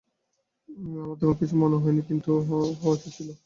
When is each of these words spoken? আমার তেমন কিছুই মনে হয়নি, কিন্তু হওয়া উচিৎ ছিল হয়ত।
আমার 0.95 1.15
তেমন 1.19 1.35
কিছুই 1.39 1.59
মনে 1.59 1.77
হয়নি, 1.83 2.01
কিন্তু 2.09 2.29
হওয়া 2.47 2.93
উচিৎ 2.95 3.11
ছিল 3.17 3.27
হয়ত। 3.27 3.39